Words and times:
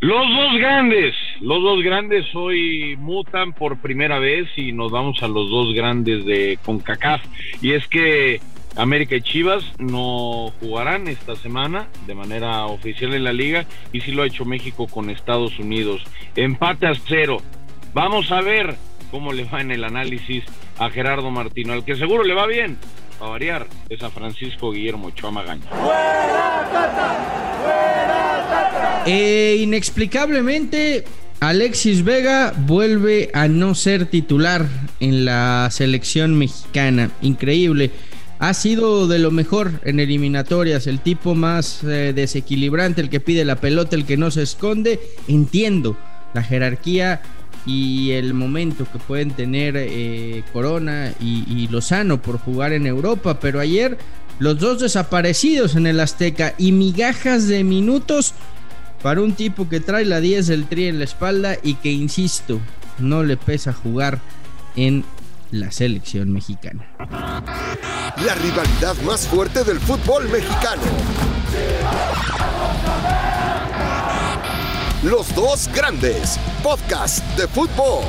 Los 0.00 0.28
dos 0.30 0.56
grandes, 0.58 1.16
los 1.40 1.60
dos 1.60 1.82
grandes 1.82 2.24
hoy 2.32 2.96
mutan 2.98 3.52
por 3.52 3.78
primera 3.78 4.20
vez 4.20 4.46
y 4.56 4.70
nos 4.70 4.92
vamos 4.92 5.20
a 5.24 5.26
los 5.26 5.50
dos 5.50 5.74
grandes 5.74 6.24
de 6.24 6.56
CONCACAF. 6.64 7.20
Y 7.60 7.72
es 7.72 7.88
que 7.88 8.40
América 8.76 9.16
y 9.16 9.22
Chivas 9.22 9.64
no 9.80 10.52
jugarán 10.60 11.08
esta 11.08 11.34
semana 11.34 11.88
de 12.06 12.14
manera 12.14 12.66
oficial 12.66 13.12
en 13.12 13.24
la 13.24 13.32
liga 13.32 13.66
y 13.92 14.00
sí 14.00 14.12
lo 14.12 14.22
ha 14.22 14.26
hecho 14.26 14.44
México 14.44 14.86
con 14.86 15.10
Estados 15.10 15.58
Unidos. 15.58 16.04
Empate 16.36 16.86
a 16.86 16.94
cero. 16.94 17.38
Vamos 17.92 18.30
a 18.30 18.40
ver 18.40 18.76
cómo 19.10 19.32
le 19.32 19.44
va 19.44 19.62
en 19.62 19.72
el 19.72 19.82
análisis 19.82 20.44
a 20.78 20.90
Gerardo 20.90 21.32
Martino, 21.32 21.72
al 21.72 21.84
que 21.84 21.96
seguro 21.96 22.22
le 22.22 22.34
va 22.34 22.46
bien. 22.46 22.78
A 23.20 23.26
variar 23.26 23.66
es 23.88 24.00
a 24.04 24.10
Francisco 24.10 24.70
Guillermo 24.70 25.10
Chuamagaña. 25.10 25.66
E 29.06 29.58
inexplicablemente, 29.60 31.04
Alexis 31.40 32.04
Vega 32.04 32.52
vuelve 32.66 33.30
a 33.32 33.48
no 33.48 33.74
ser 33.74 34.06
titular 34.06 34.66
en 35.00 35.24
la 35.24 35.68
selección 35.70 36.34
mexicana. 36.34 37.10
Increíble. 37.22 37.90
Ha 38.38 38.54
sido 38.54 39.08
de 39.08 39.18
lo 39.18 39.30
mejor 39.30 39.80
en 39.84 39.98
eliminatorias, 39.98 40.86
el 40.86 41.00
tipo 41.00 41.34
más 41.34 41.82
eh, 41.82 42.12
desequilibrante, 42.14 43.00
el 43.00 43.10
que 43.10 43.20
pide 43.20 43.44
la 43.44 43.56
pelota, 43.56 43.96
el 43.96 44.04
que 44.04 44.16
no 44.16 44.30
se 44.30 44.42
esconde. 44.42 45.00
Entiendo 45.26 45.96
la 46.34 46.42
jerarquía 46.42 47.20
y 47.66 48.12
el 48.12 48.34
momento 48.34 48.86
que 48.90 48.98
pueden 48.98 49.32
tener 49.32 49.74
eh, 49.76 50.44
Corona 50.52 51.12
y, 51.20 51.44
y 51.48 51.68
Lozano 51.68 52.22
por 52.22 52.38
jugar 52.38 52.72
en 52.72 52.86
Europa, 52.86 53.40
pero 53.40 53.58
ayer 53.58 53.98
los 54.38 54.58
dos 54.58 54.80
desaparecidos 54.80 55.74
en 55.74 55.86
el 55.86 55.98
Azteca 55.98 56.54
y 56.58 56.72
migajas 56.72 57.48
de 57.48 57.64
minutos 57.64 58.34
para 59.02 59.20
un 59.20 59.32
tipo 59.34 59.68
que 59.68 59.80
trae 59.80 60.04
la 60.04 60.20
10 60.20 60.46
del 60.46 60.66
tri 60.66 60.86
en 60.86 60.98
la 60.98 61.04
espalda 61.04 61.56
y 61.62 61.74
que, 61.74 61.90
insisto, 61.90 62.60
no 62.98 63.22
le 63.22 63.36
pesa 63.36 63.72
jugar 63.72 64.20
en 64.76 65.04
la 65.50 65.70
selección 65.70 66.32
mexicana. 66.32 66.86
La 66.98 68.34
rivalidad 68.34 68.96
más 69.04 69.26
fuerte 69.26 69.64
del 69.64 69.80
fútbol 69.80 70.28
mexicano. 70.28 70.82
Los 75.04 75.32
dos 75.34 75.70
grandes, 75.72 76.38
podcast 76.62 77.24
de 77.38 77.46
fútbol. 77.46 78.04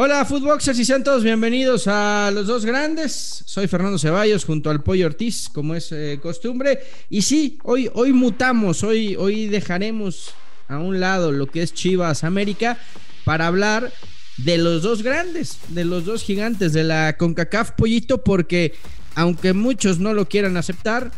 Hola, 0.00 0.24
Footboxers 0.24 0.78
y 0.78 0.84
sean 0.84 1.02
todos 1.02 1.24
bienvenidos 1.24 1.88
a 1.88 2.30
Los 2.32 2.46
Dos 2.46 2.64
Grandes. 2.64 3.42
Soy 3.46 3.66
Fernando 3.66 3.98
Ceballos 3.98 4.44
junto 4.44 4.70
al 4.70 4.80
Pollo 4.80 5.06
Ortiz, 5.06 5.48
como 5.48 5.74
es 5.74 5.90
eh, 5.90 6.20
costumbre. 6.22 6.78
Y 7.10 7.22
sí, 7.22 7.58
hoy, 7.64 7.90
hoy 7.94 8.12
mutamos, 8.12 8.84
hoy, 8.84 9.16
hoy 9.16 9.48
dejaremos 9.48 10.34
a 10.68 10.78
un 10.78 11.00
lado 11.00 11.32
lo 11.32 11.48
que 11.48 11.62
es 11.62 11.74
Chivas 11.74 12.22
América 12.22 12.78
para 13.24 13.48
hablar 13.48 13.92
de 14.36 14.58
los 14.58 14.82
dos 14.82 15.02
grandes, 15.02 15.58
de 15.66 15.84
los 15.84 16.04
dos 16.04 16.22
gigantes 16.22 16.72
de 16.72 16.84
la 16.84 17.16
CONCACAF 17.16 17.72
Pollito, 17.72 18.22
porque 18.22 18.74
aunque 19.16 19.52
muchos 19.52 19.98
no 19.98 20.14
lo 20.14 20.28
quieran 20.28 20.56
aceptar, 20.56 21.10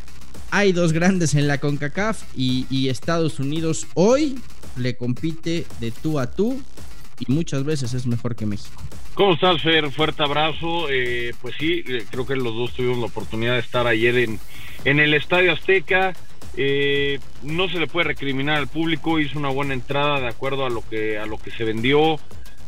hay 0.50 0.72
dos 0.72 0.94
grandes 0.94 1.34
en 1.34 1.48
la 1.48 1.58
CONCACAF 1.58 2.22
y 2.34 2.88
Estados 2.88 3.40
Unidos 3.40 3.86
hoy 3.92 4.38
le 4.78 4.96
compite 4.96 5.66
de 5.80 5.90
tú 5.90 6.18
a 6.18 6.30
tú 6.30 6.62
y 7.20 7.32
muchas 7.32 7.64
veces 7.64 7.94
es 7.94 8.06
mejor 8.06 8.34
que 8.34 8.46
México. 8.46 8.82
¿Cómo 9.14 9.34
estás, 9.34 9.60
Fer? 9.62 9.90
Fuerte 9.90 10.22
abrazo. 10.22 10.88
Eh, 10.90 11.34
pues 11.42 11.54
sí, 11.58 11.84
eh, 11.86 12.04
creo 12.10 12.26
que 12.26 12.36
los 12.36 12.54
dos 12.54 12.72
tuvimos 12.72 12.98
la 12.98 13.06
oportunidad 13.06 13.54
de 13.54 13.60
estar 13.60 13.86
ayer 13.86 14.16
en, 14.16 14.40
en 14.84 14.98
el 14.98 15.14
Estadio 15.14 15.52
Azteca. 15.52 16.14
Eh, 16.56 17.20
no 17.42 17.68
se 17.68 17.78
le 17.78 17.86
puede 17.86 18.08
recriminar 18.08 18.56
al 18.56 18.68
público, 18.68 19.20
hizo 19.20 19.38
una 19.38 19.50
buena 19.50 19.74
entrada 19.74 20.20
de 20.20 20.28
acuerdo 20.28 20.64
a 20.66 20.70
lo 20.70 20.82
que, 20.88 21.18
a 21.18 21.26
lo 21.26 21.38
que 21.38 21.50
se 21.50 21.64
vendió. 21.64 22.18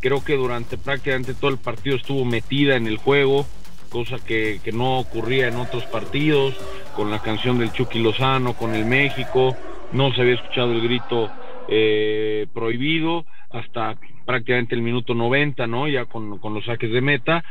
Creo 0.00 0.22
que 0.24 0.36
durante 0.36 0.78
prácticamente 0.78 1.34
todo 1.34 1.50
el 1.50 1.58
partido 1.58 1.96
estuvo 1.96 2.24
metida 2.24 2.76
en 2.76 2.86
el 2.86 2.96
juego, 2.96 3.46
cosa 3.88 4.18
que, 4.18 4.60
que 4.62 4.72
no 4.72 4.98
ocurría 4.98 5.48
en 5.48 5.56
otros 5.56 5.84
partidos, 5.84 6.54
con 6.94 7.10
la 7.10 7.20
canción 7.20 7.58
del 7.58 7.72
Chucky 7.72 7.98
Lozano, 8.00 8.54
con 8.54 8.74
el 8.74 8.84
México. 8.84 9.56
No 9.92 10.12
se 10.14 10.22
había 10.22 10.34
escuchado 10.34 10.72
el 10.72 10.80
grito 10.82 11.30
eh, 11.68 12.46
prohibido 12.52 13.24
hasta 13.52 13.96
prácticamente 14.26 14.74
el 14.74 14.82
minuto 14.82 15.14
90, 15.14 15.66
¿no? 15.66 15.88
Ya 15.88 16.04
con, 16.06 16.38
con 16.38 16.54
los 16.54 16.64
saques 16.64 16.90
de 16.92 17.00
meta. 17.00 17.44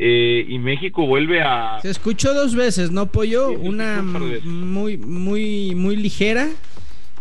Eh, 0.00 0.46
y 0.48 0.58
México 0.58 1.06
vuelve 1.06 1.42
a... 1.42 1.80
Se 1.82 1.90
escuchó 1.90 2.32
dos 2.32 2.54
veces, 2.54 2.90
¿no, 2.92 3.06
Pollo? 3.06 3.48
Sí, 3.50 3.56
una 3.60 4.00
muy, 4.02 4.96
muy, 4.96 5.74
muy 5.74 5.96
ligera. 5.96 6.48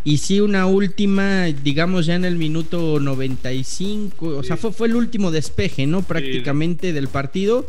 Y 0.03 0.17
sí, 0.19 0.39
una 0.39 0.67
última, 0.67 1.45
digamos 1.45 2.05
ya 2.05 2.15
en 2.15 2.23
el 2.23 2.37
minuto 2.37 2.99
95. 2.99 4.27
O 4.27 4.43
sea, 4.43 4.55
Sí. 4.55 4.61
fue, 4.61 4.71
fue 4.71 4.87
el 4.87 4.95
último 4.95 5.31
despeje, 5.31 5.85
¿no? 5.87 6.01
Prácticamente 6.01 6.93
del 6.93 7.07
partido. 7.07 7.65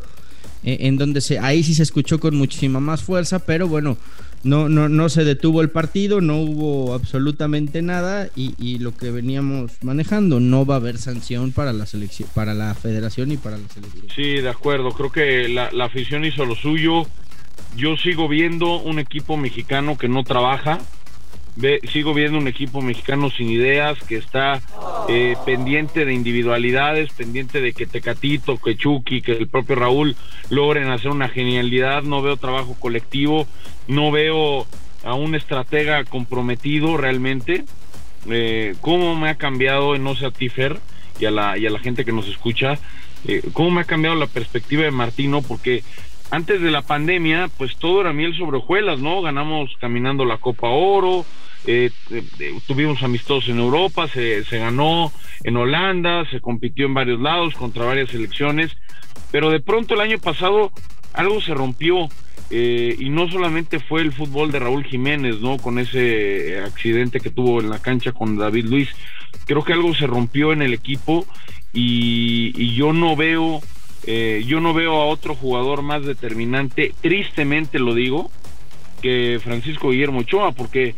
Eh, 0.64 0.78
en 0.80 0.96
donde 0.96 1.20
se, 1.20 1.38
ahí 1.38 1.62
sí 1.62 1.74
se 1.74 1.82
escuchó 1.82 2.18
con 2.18 2.36
muchísima 2.36 2.80
más 2.80 3.02
fuerza, 3.02 3.38
pero 3.40 3.68
bueno, 3.68 3.96
no, 4.44 4.68
no, 4.68 4.88
no 4.88 5.08
se 5.08 5.24
detuvo 5.24 5.62
el 5.62 5.70
partido, 5.70 6.20
no 6.20 6.36
hubo 6.38 6.94
absolutamente 6.94 7.82
nada 7.82 8.28
y, 8.36 8.54
y 8.58 8.78
lo 8.78 8.96
que 8.96 9.10
veníamos 9.10 9.72
manejando, 9.82 10.40
no 10.40 10.64
va 10.64 10.74
a 10.74 10.78
haber 10.78 10.98
sanción 10.98 11.52
para 11.52 11.72
la 11.72 11.86
selección, 11.86 12.28
para 12.34 12.54
la 12.54 12.74
federación 12.74 13.32
y 13.32 13.36
para 13.36 13.58
la 13.58 13.68
selección. 13.68 14.06
Sí, 14.14 14.40
de 14.40 14.48
acuerdo. 14.48 14.92
Creo 14.92 15.10
que 15.10 15.48
la, 15.48 15.70
la 15.72 15.86
afición 15.86 16.24
hizo 16.24 16.44
lo 16.44 16.54
suyo. 16.54 17.06
Yo 17.76 17.96
sigo 17.96 18.28
viendo 18.28 18.76
un 18.80 18.98
equipo 18.98 19.36
mexicano 19.36 19.98
que 19.98 20.08
no 20.08 20.22
trabaja. 20.24 20.78
Ve- 21.60 21.80
sigo 21.92 22.14
viendo 22.14 22.38
un 22.38 22.46
equipo 22.46 22.80
mexicano 22.82 23.30
sin 23.30 23.50
ideas, 23.50 23.98
que 24.04 24.16
está 24.16 24.60
eh, 25.08 25.34
pendiente 25.44 26.04
de 26.04 26.14
individualidades, 26.14 27.12
pendiente 27.12 27.60
de 27.60 27.72
que 27.72 27.84
Tecatito, 27.84 28.58
que 28.58 28.76
Chucky, 28.76 29.22
que 29.22 29.32
el 29.32 29.48
propio 29.48 29.74
Raúl 29.74 30.14
logren 30.50 30.88
hacer 30.88 31.10
una 31.10 31.28
genialidad. 31.28 32.04
No 32.04 32.22
veo 32.22 32.36
trabajo 32.36 32.76
colectivo, 32.78 33.48
no 33.88 34.12
veo 34.12 34.68
a 35.02 35.14
un 35.14 35.34
estratega 35.34 36.04
comprometido 36.04 36.96
realmente. 36.96 37.64
Eh, 38.30 38.76
¿Cómo 38.80 39.16
me 39.16 39.30
ha 39.30 39.34
cambiado, 39.34 39.98
no 39.98 40.14
sé 40.14 40.26
a 40.26 40.30
ti, 40.30 40.48
Fer, 40.48 40.78
y 41.18 41.24
a 41.24 41.32
la, 41.32 41.58
y 41.58 41.66
a 41.66 41.70
la 41.70 41.80
gente 41.80 42.04
que 42.04 42.12
nos 42.12 42.28
escucha, 42.28 42.78
eh, 43.26 43.42
cómo 43.52 43.72
me 43.72 43.80
ha 43.80 43.84
cambiado 43.84 44.14
la 44.14 44.28
perspectiva 44.28 44.84
de 44.84 44.92
Martino? 44.92 45.42
Porque 45.42 45.82
antes 46.30 46.60
de 46.60 46.70
la 46.70 46.82
pandemia, 46.82 47.48
pues 47.56 47.76
todo 47.76 48.00
era 48.00 48.12
miel 48.12 48.36
sobre 48.36 48.58
hojuelas, 48.58 48.98
¿no? 49.00 49.22
Ganamos 49.22 49.70
caminando 49.80 50.24
la 50.24 50.36
Copa 50.38 50.68
Oro, 50.68 51.24
eh, 51.66 51.90
eh, 52.10 52.22
eh, 52.38 52.52
tuvimos 52.66 53.02
amistosos 53.02 53.48
en 53.50 53.58
Europa, 53.58 54.08
se, 54.08 54.44
se 54.44 54.58
ganó 54.58 55.12
en 55.44 55.56
Holanda, 55.56 56.24
se 56.30 56.40
compitió 56.40 56.86
en 56.86 56.94
varios 56.94 57.20
lados 57.20 57.54
contra 57.54 57.84
varias 57.84 58.10
selecciones, 58.10 58.76
pero 59.30 59.50
de 59.50 59.60
pronto 59.60 59.94
el 59.94 60.00
año 60.00 60.18
pasado 60.18 60.70
algo 61.14 61.40
se 61.40 61.54
rompió. 61.54 62.08
eh, 62.50 62.96
y 62.98 63.10
no 63.10 63.28
solamente 63.30 63.78
fue 63.78 64.00
el 64.00 64.12
fútbol 64.12 64.50
de 64.50 64.58
Raúl 64.58 64.84
Jiménez, 64.84 65.40
¿no? 65.40 65.58
Con 65.58 65.78
ese 65.78 66.60
accidente 66.64 67.20
que 67.20 67.30
tuvo 67.30 67.60
en 67.60 67.68
la 67.70 67.78
cancha 67.78 68.12
con 68.12 68.36
David 68.36 68.66
Luis. 68.66 68.88
Creo 69.46 69.64
que 69.64 69.72
algo 69.74 69.94
se 69.94 70.06
rompió 70.06 70.52
en 70.52 70.62
el 70.62 70.72
equipo 70.72 71.26
y, 71.72 72.52
y 72.56 72.74
yo 72.74 72.92
no 72.92 73.16
veo, 73.16 73.60
eh, 74.04 74.44
yo 74.46 74.60
no 74.60 74.74
veo 74.74 74.94
a 74.94 75.06
otro 75.06 75.34
jugador 75.34 75.82
más 75.82 76.04
determinante, 76.04 76.94
tristemente 77.00 77.78
lo 77.78 77.94
digo, 77.94 78.30
que 79.02 79.40
Francisco 79.42 79.90
Guillermo 79.90 80.20
Ochoa, 80.20 80.52
porque 80.52 80.94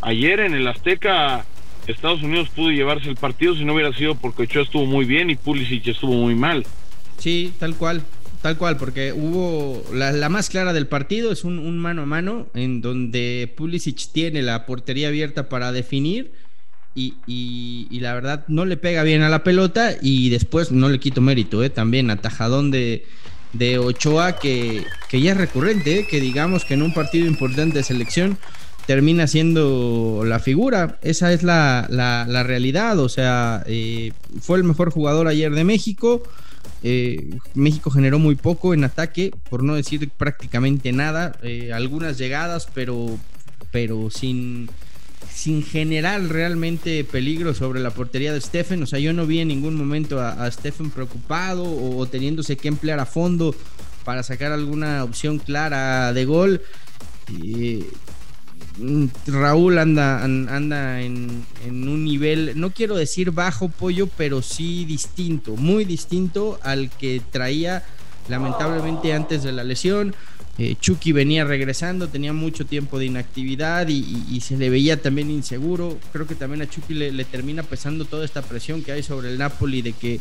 ayer 0.00 0.40
en 0.40 0.54
el 0.54 0.66
Azteca 0.66 1.44
Estados 1.86 2.22
Unidos 2.22 2.48
pudo 2.48 2.70
llevarse 2.70 3.08
el 3.08 3.16
partido 3.16 3.54
si 3.54 3.64
no 3.64 3.74
hubiera 3.74 3.92
sido 3.92 4.14
porque 4.14 4.44
Ochoa 4.44 4.62
estuvo 4.62 4.86
muy 4.86 5.04
bien 5.04 5.30
y 5.30 5.36
Pulisic 5.36 5.86
estuvo 5.88 6.14
muy 6.14 6.34
mal. 6.34 6.64
Sí, 7.18 7.52
tal 7.58 7.76
cual, 7.76 8.02
tal 8.42 8.56
cual, 8.56 8.76
porque 8.76 9.12
hubo 9.12 9.84
la, 9.92 10.28
más 10.28 10.48
clara 10.48 10.72
del 10.72 10.86
partido, 10.86 11.30
es 11.32 11.44
un, 11.44 11.58
un 11.58 11.78
mano 11.78 12.02
a 12.02 12.06
mano 12.06 12.46
en 12.54 12.80
donde 12.80 13.52
Pulisic 13.56 14.10
tiene 14.12 14.42
la 14.42 14.66
portería 14.66 15.08
abierta 15.08 15.48
para 15.48 15.72
definir 15.72 16.32
y, 16.94 17.98
la 18.00 18.14
verdad 18.14 18.44
no 18.48 18.64
le 18.64 18.76
pega 18.76 19.02
bien 19.02 19.22
a 19.22 19.28
la 19.28 19.42
pelota 19.42 19.92
y 20.00 20.30
después 20.30 20.70
no 20.70 20.88
le 20.88 21.00
quito 21.00 21.20
mérito, 21.20 21.64
¿eh? 21.64 21.70
también 21.70 22.10
atajadón 22.10 22.70
de, 22.70 23.04
de 23.52 23.78
Ochoa 23.78 24.36
que, 24.38 24.84
que 25.08 25.20
ya 25.20 25.32
es 25.32 25.38
recurrente, 25.38 26.00
¿eh? 26.00 26.06
que 26.08 26.20
digamos 26.20 26.64
que 26.64 26.74
en 26.74 26.82
un 26.82 26.94
partido 26.94 27.26
importante 27.26 27.78
de 27.78 27.84
selección 27.84 28.38
termina 28.86 29.26
siendo 29.26 30.22
la 30.26 30.38
figura. 30.38 30.98
Esa 31.02 31.32
es 31.32 31.42
la, 31.42 31.86
la- 31.88 32.42
realidad. 32.42 32.98
O 32.98 33.08
sea, 33.08 33.64
eh, 33.66 34.12
fue 34.40 34.58
el 34.58 34.64
mejor 34.64 34.90
jugador 34.90 35.26
ayer 35.26 35.50
de 35.52 35.64
México. 35.64 36.22
México 37.54 37.90
generó 37.90 38.18
muy 38.18 38.34
poco 38.34 38.74
en 38.74 38.84
ataque, 38.84 39.32
por 39.48 39.62
no 39.62 39.74
decir 39.74 40.10
prácticamente 40.10 40.92
nada. 40.92 41.32
Algunas 41.72 42.18
llegadas, 42.18 42.68
pero, 42.74 43.18
pero 43.72 44.10
sin, 44.10 44.68
sin 45.32 45.62
generar 45.62 46.22
realmente 46.22 47.04
peligro 47.04 47.54
sobre 47.54 47.80
la 47.80 47.90
portería 47.90 48.32
de 48.32 48.40
Stephen. 48.40 48.82
O 48.82 48.86
sea, 48.86 48.98
yo 48.98 49.12
no 49.12 49.26
vi 49.26 49.40
en 49.40 49.48
ningún 49.48 49.74
momento 49.76 50.20
a, 50.20 50.50
Stephen 50.50 50.90
preocupado 50.90 51.64
o, 51.64 52.06
teniéndose 52.06 52.56
que 52.56 52.68
emplear 52.68 53.00
a 53.00 53.06
fondo 53.06 53.54
para 54.04 54.22
sacar 54.22 54.52
alguna 54.52 55.04
opción 55.04 55.38
clara 55.38 56.12
de 56.12 56.24
gol. 56.24 56.62
Eh, 57.42 57.84
Raúl 59.26 59.78
anda, 59.78 60.22
an- 60.24 60.48
anda 60.48 61.00
en, 61.00 61.44
en 61.64 61.88
un 61.88 62.04
nivel, 62.04 62.52
no 62.56 62.70
quiero 62.70 62.96
decir 62.96 63.30
bajo 63.30 63.68
pollo, 63.68 64.08
pero 64.16 64.42
sí 64.42 64.84
distinto, 64.84 65.56
muy 65.56 65.84
distinto 65.84 66.58
al 66.62 66.90
que 66.90 67.22
traía 67.30 67.84
lamentablemente 68.28 69.12
antes 69.12 69.42
de 69.44 69.52
la 69.52 69.62
lesión. 69.62 70.14
Eh, 70.56 70.76
Chucky 70.78 71.10
venía 71.10 71.44
regresando, 71.44 72.08
tenía 72.08 72.32
mucho 72.32 72.64
tiempo 72.64 73.00
de 73.00 73.06
inactividad 73.06 73.88
y, 73.88 74.40
se 74.40 74.56
le 74.56 74.70
veía 74.70 75.00
también 75.02 75.30
inseguro. 75.30 75.98
Creo 76.12 76.26
que 76.26 76.36
también 76.36 76.62
a 76.62 76.70
Chucky 76.70 76.94
le, 76.94 77.24
termina 77.24 77.62
pesando 77.62 78.04
toda 78.04 78.24
esta 78.24 78.42
presión 78.42 78.82
que 78.82 78.92
hay 78.92 79.02
sobre 79.02 79.30
el 79.30 79.38
Napoli 79.38 79.82
de 79.82 79.92
que, 79.92 80.20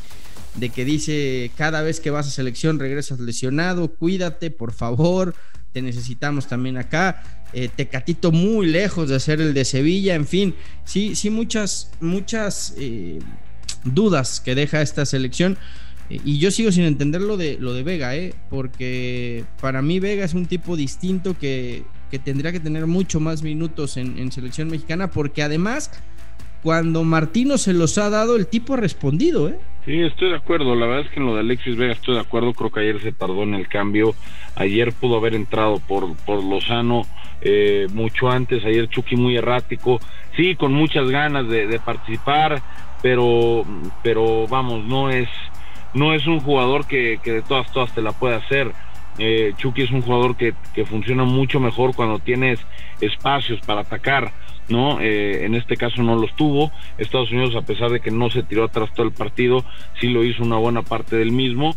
de 0.55 0.69
que 0.69 0.85
dice 0.85 1.51
cada 1.55 1.81
vez 1.81 1.99
que 1.99 2.09
vas 2.09 2.27
a 2.27 2.31
selección 2.31 2.79
regresas 2.79 3.19
lesionado, 3.19 3.89
cuídate, 3.89 4.49
por 4.49 4.73
favor, 4.73 5.35
te 5.71 5.81
necesitamos 5.81 6.47
también 6.47 6.77
acá. 6.77 7.23
Eh, 7.53 7.69
Tecatito 7.75 8.31
muy 8.31 8.65
lejos 8.65 9.09
de 9.09 9.19
ser 9.19 9.39
el 9.39 9.53
de 9.53 9.65
Sevilla, 9.65 10.15
en 10.15 10.25
fin, 10.25 10.55
sí, 10.85 11.15
sí, 11.15 11.29
muchas, 11.29 11.91
muchas 11.99 12.73
eh, 12.79 13.19
dudas 13.83 14.39
que 14.39 14.55
deja 14.55 14.81
esta 14.81 15.05
selección. 15.05 15.59
Eh, 16.09 16.19
y 16.23 16.39
yo 16.39 16.51
sigo 16.51 16.71
sin 16.71 16.83
entender 16.83 17.21
lo 17.21 17.37
de, 17.37 17.57
lo 17.59 17.73
de 17.73 17.83
Vega, 17.83 18.15
¿eh? 18.15 18.33
porque 18.49 19.45
para 19.61 19.81
mí 19.81 19.99
Vega 19.99 20.25
es 20.25 20.33
un 20.33 20.45
tipo 20.45 20.75
distinto 20.75 21.35
que, 21.37 21.83
tendría 22.23 22.51
que 22.51 22.59
tener 22.59 22.85
mucho 22.85 23.19
más 23.19 23.41
minutos 23.41 23.97
en, 23.97 24.31
selección 24.31 24.69
mexicana, 24.69 25.09
porque 25.09 25.41
además, 25.41 25.91
cuando 26.61 27.03
Martino 27.03 27.57
se 27.57 27.73
los 27.73 27.97
ha 27.97 28.09
dado, 28.09 28.35
el 28.35 28.47
tipo 28.47 28.75
ha 28.75 28.77
respondido. 28.77 29.49
¿eh? 29.49 29.57
Sí, 29.85 29.99
estoy 29.99 30.29
de 30.29 30.35
acuerdo. 30.35 30.75
La 30.75 30.85
verdad 30.85 31.05
es 31.05 31.11
que 31.11 31.19
en 31.19 31.25
lo 31.25 31.33
de 31.33 31.41
Alexis 31.41 31.75
Vega 31.75 31.93
estoy 31.93 32.13
de 32.15 32.21
acuerdo. 32.21 32.53
Creo 32.53 32.71
que 32.71 32.81
ayer 32.81 33.01
se 33.01 33.11
tardó 33.11 33.43
en 33.43 33.55
el 33.55 33.67
cambio. 33.67 34.13
Ayer 34.55 34.93
pudo 34.93 35.17
haber 35.17 35.33
entrado 35.33 35.79
por, 35.79 36.15
por 36.17 36.43
Lozano 36.43 37.01
eh, 37.41 37.87
mucho 37.91 38.29
antes. 38.29 38.63
Ayer 38.63 38.87
Chucky 38.87 39.15
muy 39.15 39.35
errático. 39.35 39.99
Sí, 40.37 40.55
con 40.55 40.71
muchas 40.71 41.09
ganas 41.09 41.49
de, 41.49 41.67
de 41.67 41.79
participar, 41.79 42.61
pero, 43.01 43.65
pero 44.01 44.47
vamos, 44.47 44.85
no 44.85 45.09
es 45.09 45.27
no 45.93 46.13
es 46.13 46.25
un 46.27 46.39
jugador 46.39 46.87
que, 46.87 47.19
de 47.23 47.41
todas, 47.41 47.71
todas 47.71 47.93
te 47.93 48.01
la 48.01 48.11
puede 48.11 48.35
hacer. 48.35 48.71
Eh, 49.19 49.53
Chucky 49.57 49.83
es 49.83 49.91
un 49.91 50.01
jugador 50.01 50.35
que, 50.35 50.53
funciona 50.85 51.23
mucho 51.23 51.59
mejor 51.59 51.95
cuando 51.95 52.19
tienes 52.19 52.59
espacios 52.99 53.59
para 53.61 53.81
atacar, 53.81 54.31
¿no? 54.69 54.99
Eh, 55.01 55.45
en 55.45 55.55
este 55.55 55.77
caso 55.77 56.01
no 56.01 56.15
los 56.15 56.35
tuvo. 56.35 56.71
Estados 56.97 57.31
Unidos, 57.31 57.55
a 57.55 57.61
pesar 57.61 57.91
de 57.91 57.99
que 57.99 58.11
no 58.11 58.29
se 58.29 58.43
tiró 58.43 58.63
atrás 58.63 58.89
todo 58.95 59.05
el 59.05 59.13
partido, 59.13 59.63
sí 59.99 60.09
lo 60.09 60.23
hizo 60.23 60.43
una 60.43 60.57
buena 60.57 60.81
parte 60.81 61.15
del 61.15 61.31
mismo. 61.31 61.75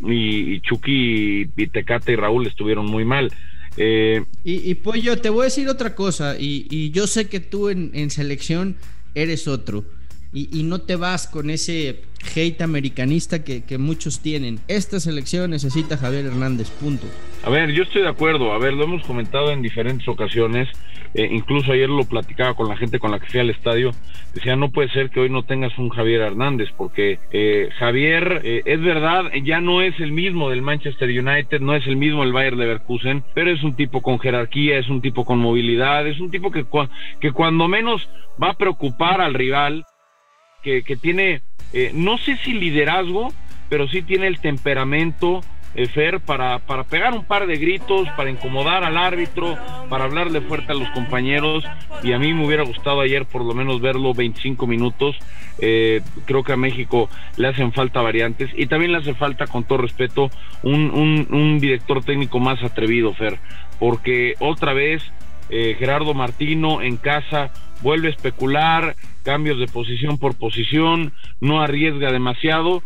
Y, 0.00 0.60
Chucky, 0.60 1.50
y, 1.56 1.66
Tecate 1.66 2.12
y 2.12 2.16
Raúl 2.16 2.46
estuvieron 2.46 2.86
muy 2.86 3.04
mal. 3.04 3.32
Eh, 3.76 4.24
y, 4.44 4.70
y 4.70 4.74
Pollo, 4.76 5.18
te 5.18 5.28
voy 5.28 5.42
a 5.42 5.44
decir 5.44 5.68
otra 5.68 5.94
cosa, 5.94 6.36
y, 6.38 6.90
yo 6.90 7.06
sé 7.06 7.28
que 7.28 7.40
tú 7.40 7.68
en, 7.68 7.90
en 7.94 8.10
selección 8.10 8.76
eres 9.14 9.46
otro 9.46 9.84
y, 10.32 10.62
no 10.64 10.80
te 10.80 10.96
vas 10.96 11.26
con 11.26 11.48
ese 11.48 12.02
hate 12.36 12.60
americanista 12.60 13.42
que, 13.42 13.78
muchos 13.78 14.20
tienen. 14.20 14.58
Esta 14.68 15.00
selección 15.00 15.50
necesita 15.50 15.96
Javier 15.96 16.26
Hernández, 16.26 16.70
punto. 16.70 17.06
A 17.44 17.50
ver, 17.50 17.70
yo 17.70 17.84
estoy 17.84 18.02
de 18.02 18.08
acuerdo, 18.08 18.52
a 18.52 18.58
ver, 18.58 18.74
lo 18.74 18.84
hemos 18.84 19.02
comentado 19.04 19.50
en 19.52 19.62
diferentes 19.62 20.06
ocasiones, 20.08 20.68
eh, 21.14 21.28
incluso 21.30 21.72
ayer 21.72 21.88
lo 21.88 22.04
platicaba 22.04 22.54
con 22.54 22.68
la 22.68 22.76
gente 22.76 22.98
con 22.98 23.10
la 23.10 23.20
que 23.20 23.28
fui 23.28 23.40
al 23.40 23.50
estadio, 23.50 23.92
decía, 24.34 24.56
no 24.56 24.70
puede 24.70 24.90
ser 24.90 25.10
que 25.10 25.20
hoy 25.20 25.30
no 25.30 25.44
tengas 25.44 25.78
un 25.78 25.88
Javier 25.88 26.20
Hernández, 26.20 26.68
porque 26.76 27.18
eh, 27.30 27.70
Javier, 27.78 28.42
eh, 28.44 28.62
es 28.66 28.80
verdad, 28.82 29.30
ya 29.44 29.60
no 29.60 29.80
es 29.80 29.98
el 30.00 30.12
mismo 30.12 30.50
del 30.50 30.60
Manchester 30.60 31.08
United, 31.08 31.60
no 31.60 31.74
es 31.74 31.86
el 31.86 31.96
mismo 31.96 32.22
del 32.22 32.32
Bayern 32.32 32.58
Leverkusen, 32.58 33.24
pero 33.34 33.50
es 33.50 33.62
un 33.62 33.74
tipo 33.74 34.02
con 34.02 34.18
jerarquía, 34.18 34.78
es 34.78 34.88
un 34.88 35.00
tipo 35.00 35.24
con 35.24 35.38
movilidad, 35.38 36.06
es 36.06 36.20
un 36.20 36.30
tipo 36.30 36.50
que, 36.50 36.66
que 37.20 37.32
cuando 37.32 37.68
menos 37.68 38.08
va 38.42 38.50
a 38.50 38.54
preocupar 38.54 39.20
al 39.20 39.34
rival, 39.34 39.84
que, 40.84 40.96
tiene, 40.96 41.42
eh, 41.72 41.90
no 41.94 42.18
sé 42.18 42.36
si 42.38 42.52
liderazgo, 42.52 43.32
pero 43.68 43.88
sí 43.88 44.02
tiene 44.02 44.26
el 44.26 44.40
temperamento, 44.40 45.42
eh, 45.74 45.86
Fer, 45.86 46.20
para, 46.20 46.58
para 46.60 46.84
pegar 46.84 47.12
un 47.12 47.24
par 47.24 47.46
de 47.46 47.56
gritos, 47.56 48.08
para 48.16 48.30
incomodar 48.30 48.84
al 48.84 48.96
árbitro, 48.96 49.56
para 49.88 50.04
hablarle 50.04 50.40
fuerte 50.40 50.72
a 50.72 50.74
los 50.74 50.88
compañeros. 50.90 51.64
Y 52.02 52.12
a 52.12 52.18
mí 52.18 52.32
me 52.32 52.46
hubiera 52.46 52.64
gustado 52.64 53.00
ayer 53.00 53.26
por 53.26 53.44
lo 53.44 53.54
menos 53.54 53.80
verlo 53.80 54.14
25 54.14 54.66
minutos. 54.66 55.16
Eh, 55.58 56.00
creo 56.24 56.42
que 56.42 56.52
a 56.52 56.56
México 56.56 57.10
le 57.36 57.48
hacen 57.48 57.72
falta 57.72 58.00
variantes 58.00 58.50
y 58.54 58.66
también 58.66 58.92
le 58.92 58.98
hace 58.98 59.14
falta, 59.14 59.46
con 59.46 59.64
todo 59.64 59.78
respeto, 59.78 60.30
un, 60.62 61.26
un, 61.30 61.58
director 61.58 62.04
técnico 62.04 62.38
más 62.38 62.62
atrevido, 62.62 63.12
Fer, 63.12 63.38
porque 63.80 64.34
otra 64.38 64.72
vez 64.72 65.02
Gerardo 65.50 66.14
Martino 66.14 66.82
en 66.82 66.96
casa 66.96 67.50
vuelve 67.80 68.08
a 68.08 68.10
especular, 68.10 68.96
cambios 69.22 69.58
de 69.58 69.66
posición 69.66 70.18
por 70.18 70.36
posición, 70.36 71.12
no 71.40 71.60
arriesga 71.60 72.12
demasiado. 72.12 72.82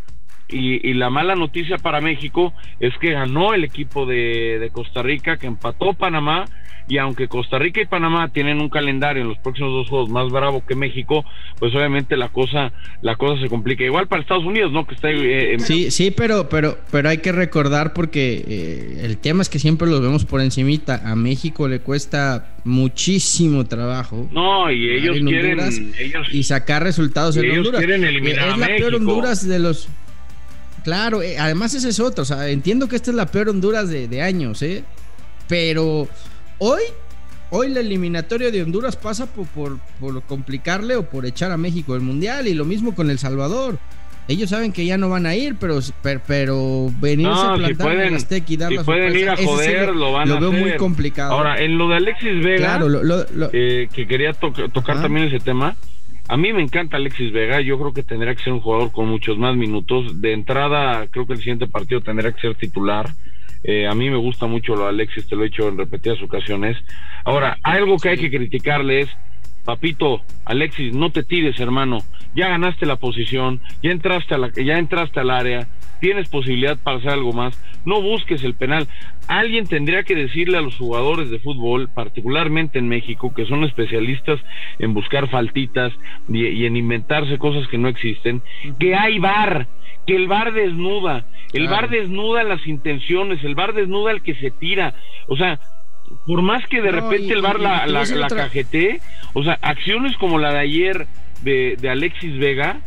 Y, 0.48 0.92
la 0.94 1.08
mala 1.08 1.34
noticia 1.34 1.78
para 1.78 2.02
México 2.02 2.52
es 2.78 2.92
que 2.98 3.12
ganó 3.12 3.54
el 3.54 3.64
equipo 3.64 4.04
de, 4.04 4.58
de 4.58 4.70
Costa 4.70 5.02
Rica, 5.02 5.38
que 5.38 5.46
empató 5.46 5.94
Panamá 5.94 6.44
y 6.92 6.98
aunque 6.98 7.26
Costa 7.26 7.58
Rica 7.58 7.80
y 7.80 7.86
Panamá 7.86 8.28
tienen 8.34 8.60
un 8.60 8.68
calendario 8.68 9.22
en 9.22 9.28
los 9.30 9.38
próximos 9.38 9.72
dos 9.72 9.88
juegos 9.88 10.10
más 10.10 10.30
bravo 10.30 10.62
que 10.66 10.74
México, 10.74 11.24
pues 11.58 11.74
obviamente 11.74 12.18
la 12.18 12.28
cosa 12.28 12.70
la 13.00 13.16
cosa 13.16 13.40
se 13.40 13.48
complica. 13.48 13.82
Igual 13.82 14.08
para 14.08 14.20
Estados 14.20 14.44
Unidos, 14.44 14.72
¿no? 14.72 14.86
Que 14.86 14.94
está 14.94 15.08
eh, 15.10 15.56
Sí, 15.60 15.90
sí, 15.90 16.10
pero 16.10 16.50
pero 16.50 16.76
pero 16.90 17.08
hay 17.08 17.16
que 17.18 17.32
recordar 17.32 17.94
porque 17.94 18.44
eh, 18.46 19.00
el 19.04 19.16
tema 19.16 19.40
es 19.40 19.48
que 19.48 19.58
siempre 19.58 19.88
lo 19.88 20.02
vemos 20.02 20.26
por 20.26 20.42
encimita. 20.42 21.00
A 21.10 21.16
México 21.16 21.66
le 21.66 21.80
cuesta 21.80 22.56
muchísimo 22.64 23.64
trabajo. 23.64 24.28
No, 24.30 24.70
y 24.70 24.90
ellos 24.90 25.16
quieren 25.24 25.60
y 26.30 26.42
sacar 26.42 26.82
resultados 26.82 27.38
en 27.38 27.46
ellos 27.46 27.70
quieren 27.70 28.04
eliminar 28.04 28.50
es 28.50 28.58
la 28.58 28.66
peor 28.66 28.96
Honduras 28.96 29.48
de 29.48 29.58
los 29.58 29.88
Claro, 30.84 31.22
eh, 31.22 31.38
además 31.38 31.72
ese 31.72 31.88
es 31.88 32.00
otro, 32.00 32.20
o 32.22 32.26
sea, 32.26 32.50
entiendo 32.50 32.86
que 32.86 32.96
esta 32.96 33.12
es 33.12 33.16
la 33.16 33.26
peor 33.26 33.48
Honduras 33.48 33.88
de, 33.88 34.08
de 34.08 34.20
años, 34.20 34.60
¿eh? 34.60 34.84
Pero 35.48 36.08
Hoy, 36.64 36.82
hoy 37.50 37.70
la 37.70 37.80
eliminatoria 37.80 38.52
de 38.52 38.62
Honduras 38.62 38.94
pasa 38.94 39.26
por, 39.26 39.48
por, 39.98 40.22
complicarle 40.22 40.94
o 40.94 41.02
por 41.02 41.26
echar 41.26 41.50
a 41.50 41.56
México 41.56 41.96
el 41.96 42.02
Mundial 42.02 42.46
y 42.46 42.54
lo 42.54 42.64
mismo 42.64 42.94
con 42.94 43.10
El 43.10 43.18
Salvador. 43.18 43.80
Ellos 44.28 44.50
saben 44.50 44.72
que 44.72 44.86
ya 44.86 44.96
no 44.96 45.08
van 45.08 45.26
a 45.26 45.34
ir, 45.34 45.56
pero, 45.58 45.80
pero, 46.24 46.88
venirse 47.00 47.42
a 47.44 47.54
plantar 47.54 47.92
en 47.94 48.14
el 48.14 48.44
y 48.46 48.56
dar 48.56 48.70
si 48.70 48.78
pueden 48.78 49.16
ir 49.16 49.28
a 49.28 49.36
joder, 49.36 49.92
lo, 49.92 50.12
van 50.12 50.30
a 50.30 50.34
hacer. 50.34 50.40
Lo 50.40 50.52
veo 50.52 50.60
muy 50.60 50.76
complicado. 50.76 51.32
Ahora, 51.32 51.60
en 51.60 51.76
lo 51.76 51.88
de 51.88 51.96
Alexis 51.96 52.44
Vega, 52.44 52.80
eh, 53.52 53.88
que 53.92 54.06
quería 54.06 54.32
tocar 54.32 55.02
también 55.02 55.26
ese 55.26 55.40
tema, 55.40 55.74
a 56.28 56.36
mí 56.36 56.52
me 56.52 56.62
encanta 56.62 56.96
Alexis 56.96 57.32
Vega, 57.32 57.60
yo 57.60 57.76
creo 57.76 57.92
que 57.92 58.04
tendría 58.04 58.36
que 58.36 58.44
ser 58.44 58.52
un 58.52 58.60
jugador 58.60 58.92
con 58.92 59.08
muchos 59.08 59.36
más 59.36 59.56
minutos. 59.56 60.20
De 60.20 60.32
entrada, 60.32 61.08
creo 61.10 61.26
que 61.26 61.32
el 61.32 61.40
siguiente 61.40 61.66
partido 61.66 62.02
tendría 62.02 62.30
que 62.30 62.40
ser 62.40 62.54
titular. 62.54 63.10
Eh, 63.64 63.86
a 63.86 63.94
mí 63.94 64.10
me 64.10 64.16
gusta 64.16 64.46
mucho 64.46 64.74
lo 64.74 64.86
Alexis, 64.86 65.26
te 65.28 65.36
lo 65.36 65.42
he 65.42 65.48
dicho 65.48 65.68
en 65.68 65.78
repetidas 65.78 66.20
ocasiones. 66.22 66.76
Ahora, 67.24 67.58
algo 67.62 67.96
que 67.96 68.10
hay 68.10 68.18
que 68.18 68.30
criticarle 68.30 69.00
es, 69.00 69.10
papito, 69.64 70.22
Alexis, 70.44 70.94
no 70.94 71.10
te 71.10 71.22
tires, 71.22 71.58
hermano. 71.60 71.98
Ya 72.34 72.48
ganaste 72.48 72.86
la 72.86 72.96
posición, 72.96 73.60
ya 73.82 73.90
entraste, 73.90 74.34
a 74.34 74.38
la, 74.38 74.50
ya 74.52 74.78
entraste 74.78 75.20
al 75.20 75.30
área, 75.30 75.68
tienes 76.00 76.28
posibilidad 76.28 76.78
para 76.78 76.96
hacer 76.98 77.10
algo 77.10 77.32
más. 77.32 77.62
No 77.84 78.00
busques 78.00 78.42
el 78.42 78.54
penal. 78.54 78.88
Alguien 79.28 79.66
tendría 79.66 80.02
que 80.02 80.16
decirle 80.16 80.58
a 80.58 80.62
los 80.62 80.76
jugadores 80.76 81.30
de 81.30 81.38
fútbol, 81.38 81.88
particularmente 81.94 82.78
en 82.78 82.88
México, 82.88 83.32
que 83.34 83.46
son 83.46 83.64
especialistas 83.64 84.40
en 84.78 84.94
buscar 84.94 85.28
faltitas 85.28 85.92
y, 86.28 86.46
y 86.46 86.66
en 86.66 86.76
inventarse 86.76 87.38
cosas 87.38 87.68
que 87.68 87.78
no 87.78 87.88
existen, 87.88 88.42
que 88.80 88.94
hay 88.94 89.18
bar 89.18 89.68
que 90.06 90.16
el 90.16 90.28
bar 90.28 90.52
desnuda, 90.52 91.24
el 91.52 91.68
bar 91.68 91.88
desnuda 91.88 92.42
las 92.42 92.66
intenciones, 92.66 93.42
el 93.44 93.54
bar 93.54 93.72
desnuda 93.72 94.10
el 94.10 94.22
que 94.22 94.34
se 94.34 94.50
tira, 94.50 94.94
o 95.28 95.36
sea, 95.36 95.58
por 96.26 96.42
más 96.42 96.66
que 96.66 96.82
de 96.82 96.90
repente 96.90 97.32
el 97.32 97.42
bar 97.42 97.60
la, 97.60 97.86
la, 97.86 98.28
cajete, 98.28 99.00
o 99.32 99.42
sea, 99.42 99.58
acciones 99.62 100.16
como 100.16 100.38
la 100.38 100.52
de 100.52 100.58
ayer 100.58 101.06
de, 101.42 101.76
de 101.80 101.90
Alexis 101.90 102.38
Vega, 102.38 102.80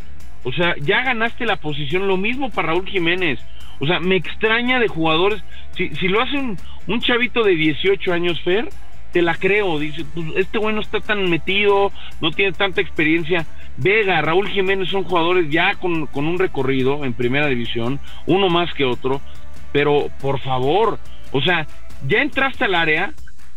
o 0.44 0.52
sea, 0.52 0.74
ya 0.80 1.02
ganaste 1.02 1.44
la 1.46 1.56
posición, 1.56 2.06
lo 2.06 2.16
mismo 2.16 2.50
para 2.50 2.68
Raúl 2.68 2.86
Jiménez, 2.86 3.40
o 3.80 3.86
sea, 3.86 4.00
me 4.00 4.16
extraña 4.16 4.78
de 4.78 4.88
jugadores, 4.88 5.42
si, 5.76 5.88
si 5.96 6.08
lo 6.08 6.22
hacen 6.22 6.56
un 6.86 7.00
chavito 7.00 7.42
de 7.42 7.56
18 7.56 8.12
años, 8.12 8.40
Fer, 8.42 8.68
te 9.12 9.22
la 9.22 9.34
creo, 9.34 9.78
dice, 9.78 10.04
pues 10.14 10.26
este 10.36 10.58
güey 10.58 10.74
no 10.74 10.80
está 10.80 11.00
tan 11.00 11.28
metido, 11.30 11.90
no 12.20 12.30
tiene 12.32 12.52
tanta 12.52 12.80
experiencia, 12.80 13.46
Vega, 13.76 14.22
Raúl 14.22 14.48
Jiménez 14.48 14.88
son 14.88 15.04
jugadores 15.04 15.50
ya 15.50 15.74
con, 15.74 16.08
un 16.12 16.38
recorrido 16.38 17.04
en 17.04 17.12
primera 17.12 17.46
división, 17.46 18.00
uno 18.26 18.48
más 18.48 18.72
que 18.74 18.84
otro, 18.84 19.20
pero 19.72 20.08
por 20.20 20.40
favor, 20.40 20.98
o 21.32 21.42
sea, 21.42 21.66
ya 22.08 22.22
entraste 22.22 22.64
al 22.64 22.74
área, 22.74 23.12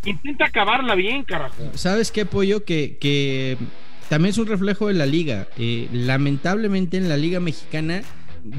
intenta 0.06 0.46
acabarla 0.46 0.96
bien, 0.96 1.24
carajo. 1.24 1.56
¿Sabes 1.74 2.12
qué, 2.12 2.26
Pollo? 2.26 2.66
Que, 2.66 2.98
que 3.00 3.58
también 4.10 4.32
es 4.32 4.38
un 4.40 4.48
reflejo 4.48 4.88
de 4.88 4.96
la 4.96 5.06
liga. 5.06 5.48
Eh, 5.58 5.88
lamentablemente 5.94 6.98
en 6.98 7.08
la 7.08 7.16
liga 7.16 7.40
mexicana 7.40 8.02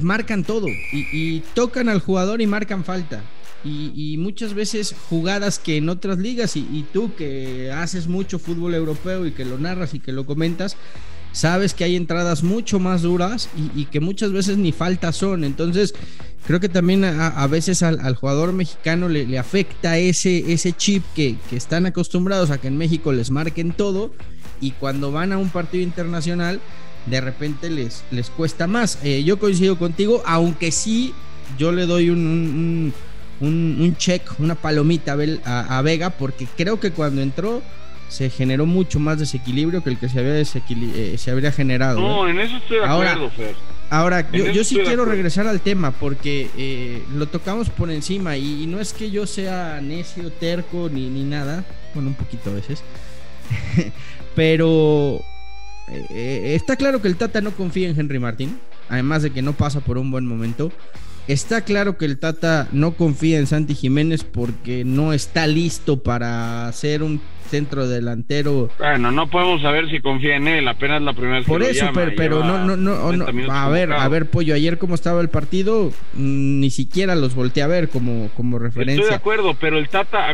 marcan 0.01 0.43
todo 0.43 0.67
y, 0.91 1.41
tocan 1.53 1.89
al 1.89 1.99
jugador 1.99 2.41
y 2.41 2.47
marcan 2.47 2.83
falta. 2.83 3.21
Y, 3.63 4.17
muchas 4.17 4.55
veces 4.55 4.95
jugadas 5.09 5.59
que 5.59 5.77
en 5.77 5.89
otras 5.89 6.17
ligas 6.17 6.55
y, 6.55 6.85
tú 6.91 7.13
que 7.15 7.71
haces 7.71 8.07
mucho 8.07 8.39
fútbol 8.39 8.73
europeo 8.73 9.25
y 9.25 9.31
que 9.31 9.45
lo 9.45 9.59
narras 9.59 9.93
y 9.93 9.99
que 9.99 10.13
lo 10.13 10.25
comentas, 10.25 10.77
sabes 11.31 11.73
que 11.73 11.83
hay 11.83 11.95
entradas 11.95 12.43
mucho 12.43 12.79
más 12.79 13.01
duras 13.01 13.49
y, 13.75 13.85
que 13.85 13.99
muchas 13.99 14.31
veces 14.31 14.57
ni 14.57 14.71
falta 14.71 15.11
son. 15.11 15.43
Entonces, 15.43 15.93
creo 16.45 16.59
que 16.59 16.69
también 16.69 17.03
a, 17.03 17.47
veces 17.47 17.83
al, 17.83 18.15
jugador 18.15 18.53
mexicano 18.53 19.09
le, 19.09 19.37
afecta 19.37 19.97
ese, 19.97 20.51
ese 20.51 20.73
chip 20.73 21.03
que, 21.15 21.35
están 21.51 21.85
acostumbrados 21.85 22.51
a 22.51 22.59
que 22.59 22.67
en 22.67 22.77
México 22.77 23.11
les 23.11 23.31
marquen 23.31 23.71
todo 23.71 24.11
y 24.59 24.71
cuando 24.71 25.11
van 25.11 25.31
a 25.31 25.37
un 25.37 25.49
partido 25.49 25.83
internacional, 25.83 26.59
de 27.07 27.21
repente 27.21 27.69
les, 27.69 28.03
les 28.11 28.29
cuesta 28.29 28.67
más. 28.67 28.99
Eh, 29.03 29.23
yo 29.23 29.39
coincido 29.39 29.77
contigo, 29.77 30.21
aunque 30.25 30.71
sí 30.71 31.13
yo 31.57 31.71
le 31.71 31.85
doy 31.85 32.09
un, 32.09 32.93
un, 33.41 33.95
check, 33.97 34.21
una 34.39 34.55
palomita 34.55 35.17
a 35.45 35.81
Vega, 35.81 36.11
porque 36.11 36.47
creo 36.55 36.79
que 36.79 36.91
cuando 36.91 37.21
entró 37.21 37.61
se 38.11 38.29
generó 38.29 38.65
mucho 38.65 38.99
más 38.99 39.17
desequilibrio 39.17 39.81
que 39.81 39.89
el 39.89 39.97
que 39.97 40.09
se 40.09 40.19
había, 40.19 40.37
eh, 40.37 41.15
se 41.17 41.31
habría 41.31 41.51
generado. 41.53 42.01
No, 42.01 42.27
en 42.27 42.39
eso 42.41 42.57
estoy 42.57 42.79
de 42.79 42.85
acuerdo, 42.85 43.29
Fer. 43.29 43.55
Ahora, 43.89 44.29
yo, 44.31 44.63
sí 44.65 44.79
quiero 44.83 45.05
regresar 45.05 45.47
al 45.47 45.61
tema 45.61 45.91
porque 45.91 46.49
eh, 46.57 47.03
lo 47.13 47.27
tocamos 47.27 47.69
por 47.69 47.89
encima 47.89 48.35
y, 48.35 48.67
no 48.67 48.81
es 48.81 48.91
que 48.91 49.11
yo 49.11 49.25
sea 49.25 49.79
necio, 49.81 50.29
terco 50.29 50.89
ni, 50.91 51.09
ni 51.09 51.23
nada, 51.23 51.63
bueno, 51.93 52.09
un 52.09 52.15
poquito 52.15 52.49
a 52.49 52.53
veces, 52.53 52.83
pero 54.35 55.21
eh, 55.89 56.53
está 56.55 56.75
claro 56.75 57.01
que 57.01 57.07
el 57.07 57.15
Tata 57.15 57.39
no 57.39 57.51
confía 57.51 57.89
en 57.89 57.97
Henry 57.97 58.19
Martín, 58.19 58.59
además 58.89 59.23
de 59.23 59.31
que 59.31 59.41
no 59.41 59.53
pasa 59.53 59.79
por 59.79 59.97
un 59.97 60.11
buen 60.11 60.25
momento. 60.25 60.71
Está 61.27 61.61
claro 61.61 61.97
que 61.97 62.05
el 62.05 62.19
Tata 62.19 62.67
no 62.71 62.93
confía 62.93 63.37
en 63.37 63.47
Santi 63.47 63.75
Jiménez 63.75 64.23
porque 64.23 64.83
no 64.83 65.13
está 65.13 65.47
listo 65.47 66.01
para 66.01 66.71
ser 66.73 67.03
un 67.03 67.21
centro 67.51 67.87
delantero. 67.87 68.69
Bueno, 68.79 69.11
no 69.11 69.27
podemos 69.27 69.61
saber 69.61 69.89
si 69.89 69.99
confía 69.99 70.37
en 70.37 70.47
él, 70.47 70.67
apenas 70.67 71.01
la 71.01 71.13
primera 71.13 71.39
vez 71.39 71.45
Por 71.45 71.61
eso, 71.61 71.89
pero, 72.15 72.43
no, 72.43 72.65
no, 72.65 72.77
no, 72.77 73.51
a 73.51 73.69
ver, 73.69 73.91
a 73.91 74.07
ver, 74.07 74.29
Pollo, 74.29 74.55
ayer 74.55 74.77
cómo 74.77 74.95
estaba 74.95 75.21
el 75.21 75.29
partido, 75.29 75.91
mm, 76.13 76.59
ni 76.59 76.69
siquiera 76.69 77.15
los 77.15 77.35
volteé 77.35 77.63
a 77.63 77.67
ver 77.67 77.89
como, 77.89 78.29
como 78.35 78.57
referencia. 78.57 79.03
Estoy 79.03 79.09
de 79.09 79.15
acuerdo, 79.15 79.53
pero 79.59 79.77
el 79.77 79.89
Tata, 79.89 80.29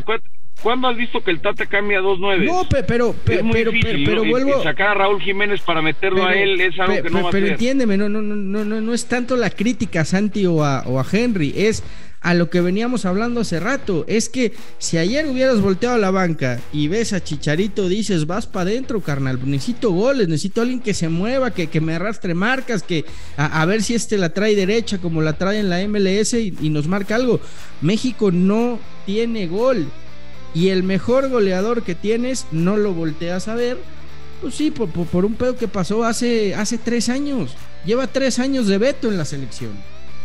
¿Cuándo 0.62 0.88
has 0.88 0.98
visto 0.98 1.24
que 1.24 1.32
el 1.32 1.40
Tata 1.40 1.68
cambia 1.68 2.00
dos 2.00 2.18
nueve? 2.20 2.46
No, 2.46 2.68
pero, 2.68 2.86
pero, 2.88 3.16
pero, 3.24 3.72
pero, 4.06 4.26
vuelvo. 4.26 4.64
sacar 4.64 4.90
a 4.90 4.94
Raúl 4.96 5.22
Jiménez 5.22 5.62
para 5.62 5.82
meterlo 5.82 6.26
a 6.26 6.34
él 6.34 6.60
es 6.60 6.80
algo 6.80 7.04
que 7.04 7.10
no 7.10 7.24
va 7.24 7.30
a 7.30 7.32
Pero 7.32 7.48
entiéndeme, 7.48 7.96
no, 7.96 8.10
no, 8.10 8.22
no, 8.22 8.36
no, 8.36 8.82
no 8.82 8.94
es 8.94 9.06
tanto 9.06 9.36
la 9.36 9.52
crítica 9.52 10.02
a 10.02 10.06
Santi 10.06 10.48
o 10.48 10.64
a, 10.64 10.82
o 10.88 11.00
a 11.00 11.06
Henry, 11.12 11.54
es 11.56 11.84
a 12.22 12.34
lo 12.34 12.50
que 12.50 12.62
veníamos 12.62 13.06
hablando 13.06 13.42
hace 13.42 13.60
rato. 13.60 14.04
Es 14.08 14.30
que 14.30 14.52
si 14.80 14.98
ayer 14.98 15.28
hubieras 15.28 15.62
volteado 15.62 15.96
a 15.96 16.00
la 16.00 16.12
banca 16.12 16.60
y 16.74 16.88
ves 16.88 17.14
a 17.14 17.24
Chicharito, 17.24 17.88
dices, 17.88 18.26
vas 18.26 18.48
para 18.48 18.72
adentro, 18.72 19.00
carnal. 19.02 19.40
Necesito 19.46 19.92
goles, 19.92 20.28
necesito 20.28 20.62
alguien 20.62 20.80
que 20.80 20.96
se 20.96 21.08
mueva, 21.08 21.52
que, 21.52 21.68
que 21.68 21.82
me 21.82 21.94
arrastre 21.94 22.34
marcas, 22.34 22.82
que 22.82 23.06
a, 23.38 23.64
ver 23.66 23.84
si 23.84 23.94
este 23.94 24.18
la 24.18 24.34
trae 24.34 24.56
derecha 24.56 24.98
como 24.98 25.22
la 25.22 25.38
trae 25.38 25.60
en 25.60 25.70
la 25.70 25.88
MLS 25.88 26.34
y 26.34 26.70
nos 26.70 26.88
marca 26.88 27.16
algo. 27.16 27.40
México 27.82 28.32
no 28.32 28.80
tiene 29.06 29.46
gol 29.46 29.88
y 30.58 30.70
el 30.70 30.82
mejor 30.82 31.30
goleador 31.30 31.84
que 31.84 31.94
tienes 31.94 32.48
no 32.52 32.78
lo 32.78 32.92
volteas 32.92 33.48
a 33.48 33.54
ver, 33.54 33.78
pues 34.42 34.56
sí, 34.56 34.72
por, 34.72 35.24
un 35.24 35.36
pedo 35.36 35.56
que 35.56 35.68
pasó 35.68 36.04
hace, 36.04 36.56
hace 36.56 36.80
tres 36.80 37.10
años. 37.10 37.56
Lleva 37.86 38.08
tres 38.08 38.40
años 38.40 38.66
de 38.66 38.80
veto 38.80 39.08
en 39.08 39.20
la 39.20 39.26
selección. 39.26 39.74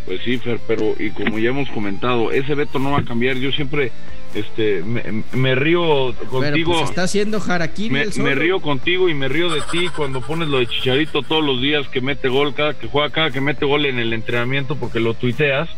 Pues 0.07 0.23
sí, 0.25 0.39
Fer, 0.39 0.59
pero 0.67 0.95
y 0.99 1.11
como 1.11 1.39
ya 1.39 1.51
hemos 1.51 1.69
comentado, 1.69 2.33
ese 2.33 2.55
veto 2.55 2.79
no 2.79 2.93
va 2.93 3.01
a 3.01 3.05
cambiar. 3.05 3.37
Yo 3.37 3.53
siempre 3.53 3.93
este, 4.35 4.83
me, 4.83 5.55
río 5.55 6.15
contigo. 6.31 6.73
Pues 6.73 6.89
está 6.89 7.03
haciendo 7.03 7.39
Harakiri. 7.47 7.91
Me, 7.91 8.07
me, 8.07 8.35
río 8.35 8.61
contigo 8.61 9.11
y 9.11 9.15
me 9.15 9.29
río 9.29 9.51
de 9.51 9.61
ti 9.71 9.91
cuando 9.95 10.23
pones 10.23 10.49
lo 10.49 10.61
de 10.61 10.67
Chicharito 10.67 11.21
todos 11.21 11.45
los 11.45 11.61
días 11.61 11.87
que 11.89 12.01
mete 12.01 12.29
gol, 12.29 12.55
cada 12.55 12.73
que 12.73 12.89
juega, 12.89 13.11
cada 13.11 13.31
que 13.31 13.43
mete 13.43 13.67
gol 13.67 13.85
en 13.85 13.99
el 13.99 14.15
entrenamiento 14.15 14.77
porque 14.77 14.99
lo 14.99 15.13
tuiteas. 15.13 15.69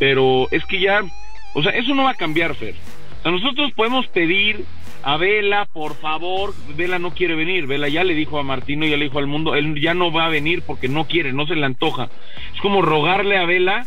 Pero 0.00 0.48
es 0.50 0.66
que 0.66 0.80
ya, 0.80 1.02
o 1.54 1.62
sea, 1.62 1.70
eso 1.70 1.94
no 1.94 2.02
va 2.02 2.10
a 2.10 2.14
cambiar, 2.14 2.56
Fer 2.56 2.74
nosotros 3.30 3.72
podemos 3.72 4.06
pedir 4.08 4.64
a 5.02 5.16
Vela, 5.16 5.66
por 5.72 5.94
favor, 5.96 6.52
Vela 6.76 6.98
no 6.98 7.12
quiere 7.12 7.34
venir, 7.34 7.66
Vela 7.66 7.88
ya 7.88 8.04
le 8.04 8.14
dijo 8.14 8.38
a 8.38 8.42
Martino, 8.42 8.86
ya 8.86 8.96
le 8.96 9.04
dijo 9.04 9.18
al 9.18 9.26
mundo, 9.26 9.54
él 9.54 9.80
ya 9.80 9.94
no 9.94 10.12
va 10.12 10.26
a 10.26 10.30
venir 10.30 10.62
porque 10.66 10.88
no 10.88 11.06
quiere, 11.06 11.32
no 11.32 11.46
se 11.46 11.54
le 11.54 11.64
antoja. 11.64 12.08
Es 12.54 12.60
como 12.60 12.82
rogarle 12.82 13.36
a 13.36 13.46
Vela 13.46 13.84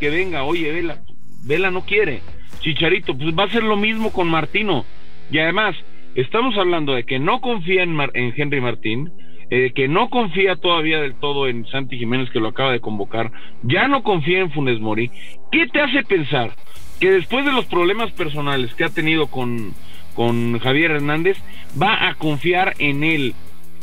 que 0.00 0.10
venga, 0.10 0.44
oye 0.44 0.72
Vela, 0.72 0.98
Vela 1.44 1.70
no 1.70 1.84
quiere. 1.84 2.20
Chicharito, 2.60 3.16
pues 3.16 3.36
va 3.36 3.44
a 3.44 3.50
ser 3.50 3.64
lo 3.64 3.76
mismo 3.76 4.12
con 4.12 4.28
Martino. 4.28 4.84
Y 5.30 5.38
además, 5.38 5.74
estamos 6.14 6.56
hablando 6.56 6.94
de 6.94 7.04
que 7.04 7.18
no 7.18 7.40
confía 7.40 7.82
en, 7.82 7.98
en 8.14 8.32
Henry 8.36 8.60
Martín, 8.60 9.10
eh, 9.50 9.72
que 9.74 9.88
no 9.88 10.08
confía 10.08 10.56
todavía 10.56 11.00
del 11.00 11.14
todo 11.16 11.48
en 11.48 11.66
Santi 11.66 11.98
Jiménez, 11.98 12.30
que 12.30 12.40
lo 12.40 12.48
acaba 12.48 12.72
de 12.72 12.80
convocar, 12.80 13.30
ya 13.62 13.88
no 13.88 14.02
confía 14.02 14.40
en 14.40 14.50
Funes 14.50 14.80
Mori. 14.80 15.10
¿Qué 15.50 15.66
te 15.66 15.80
hace 15.80 16.02
pensar 16.04 16.52
que 17.02 17.10
después 17.10 17.44
de 17.44 17.50
los 17.50 17.64
problemas 17.64 18.12
personales 18.12 18.72
que 18.74 18.84
ha 18.84 18.88
tenido 18.88 19.26
con, 19.26 19.74
con 20.14 20.60
Javier 20.60 20.92
Hernández, 20.92 21.36
va 21.80 22.08
a 22.08 22.14
confiar 22.14 22.76
en 22.78 23.02
él. 23.02 23.34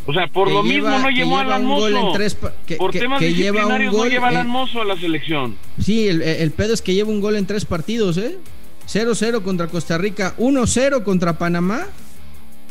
O 0.05 0.13
sea, 0.13 0.27
por 0.27 0.49
lo 0.49 0.63
mismo 0.63 0.97
no 0.97 1.09
llevó 1.09 1.37
a 1.37 1.41
Alan 1.41 1.65
Mozo. 1.65 2.13
por 2.77 2.91
temas 2.93 3.19
disciplinarios 3.19 3.93
no 3.93 4.05
lleva 4.05 4.27
a 4.27 4.29
Alan 4.29 4.47
Mozo 4.47 4.81
a 4.81 4.85
la 4.85 4.95
selección. 4.95 5.57
Sí, 5.77 6.07
el, 6.07 6.21
el, 6.21 6.51
pedo 6.51 6.73
es 6.73 6.81
que 6.81 6.93
lleva 6.93 7.09
un 7.09 7.19
gol 7.19 7.35
en 7.35 7.45
tres 7.45 7.65
partidos, 7.65 8.17
¿eh? 8.17 8.37
0-0 8.87 9.43
contra 9.43 9.67
Costa 9.67 9.97
Rica, 9.97 10.33
1-0 10.37 11.03
contra 11.03 11.37
Panamá 11.37 11.87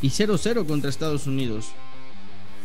y 0.00 0.08
0-0 0.08 0.64
contra 0.64 0.88
Estados 0.88 1.26
Unidos. 1.26 1.72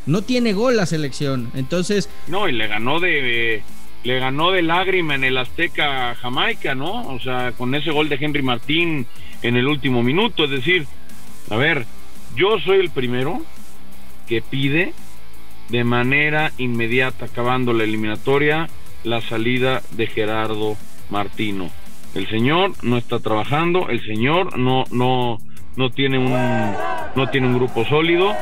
No 0.05 0.21
tiene 0.21 0.53
gol 0.53 0.77
la 0.77 0.85
selección, 0.85 1.51
entonces... 1.53 2.09
No, 2.27 2.47
y 2.47 2.53
le 2.53 2.67
ganó 2.67 3.01
de 3.01 3.61
le 4.03 4.19
ganó 4.19 4.51
de 4.51 4.61
lágrima 4.61 5.15
en 5.15 5.23
el 5.23 5.37
Azteca 5.37 6.15
Jamaica, 6.15 6.75
¿no? 6.75 7.07
O 7.07 7.19
sea, 7.19 7.53
con 7.53 7.73
ese 7.75 7.91
gol 7.91 8.09
de 8.09 8.17
Henry 8.19 8.41
Martín 8.41 9.07
en 9.41 9.55
el 9.55 9.67
último 9.67 10.03
minuto. 10.03 10.43
Es 10.45 10.51
decir, 10.51 10.85
a 11.49 11.55
ver, 11.55 11.85
yo 12.35 12.59
soy 12.59 12.79
el 12.79 12.89
primero 12.89 13.41
que 14.27 14.41
pide 14.41 14.93
de 15.69 15.83
manera 15.83 16.51
inmediata, 16.57 17.25
acabando 17.25 17.73
la 17.73 17.83
eliminatoria, 17.83 18.67
la 19.03 19.21
salida 19.21 19.81
de 19.91 20.07
Gerardo 20.07 20.75
Martino. 21.09 21.69
El 22.13 22.27
señor 22.27 22.73
no 22.83 22.97
está 22.97 23.19
trabajando, 23.19 23.89
el 23.89 24.05
señor 24.05 24.57
no, 24.57 24.83
no, 24.91 25.39
no 25.75 25.89
tiene 25.91 26.19
un, 26.19 26.31
no 27.15 27.29
tiene 27.31 27.47
un 27.47 27.55
grupo 27.55 27.85
sólido 27.85 28.33